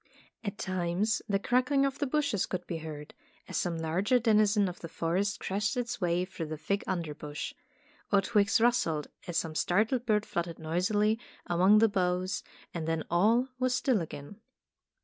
At 0.43 0.57
times 0.57 1.21
the 1.29 1.37
crackling 1.37 1.85
of 1.85 1.99
the 1.99 2.07
bushes 2.07 2.47
could 2.47 2.65
be 2.65 2.79
heard, 2.79 3.13
as 3.47 3.55
some 3.55 3.77
larger 3.77 4.17
denizen 4.17 4.67
of 4.67 4.79
the 4.79 4.87
forest 4.89 5.39
crashed 5.39 5.77
its 5.77 6.01
way 6.01 6.25
through 6.25 6.47
the 6.47 6.57
thick 6.57 6.83
underbrush; 6.87 7.53
or 8.11 8.19
twigs 8.21 8.59
rustled 8.59 9.09
as 9.27 9.37
some 9.37 9.53
startled 9.53 10.07
bird 10.07 10.25
fluttered 10.25 10.57
noisily 10.57 11.19
among 11.45 11.77
the 11.77 11.87
boughs, 11.87 12.41
and 12.73 12.87
then 12.87 13.03
all 13.11 13.49
was 13.59 13.75
still 13.75 14.01
again. 14.01 14.41